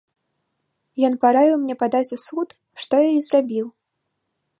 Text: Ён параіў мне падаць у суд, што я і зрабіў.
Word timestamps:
Ён 1.09 1.17
параіў 1.25 1.59
мне 1.65 1.75
падаць 1.83 2.13
у 2.17 2.19
суд, 2.27 2.57
што 2.85 2.93
я 3.07 3.11
і 3.17 3.21
зрабіў. 3.29 3.65